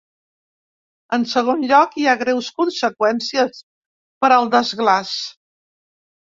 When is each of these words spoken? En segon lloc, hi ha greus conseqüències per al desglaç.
En 1.17 1.25
segon 1.33 1.61
lloc, 1.71 1.93
hi 2.01 2.07
ha 2.07 2.15
greus 2.21 2.47
conseqüències 2.61 3.61
per 4.25 4.33
al 4.39 4.51
desglaç. 4.57 5.13